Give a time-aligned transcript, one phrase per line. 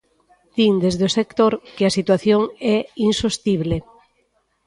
[0.55, 2.41] Din desde o sector que a situación
[2.75, 2.77] é
[3.09, 3.77] insostible.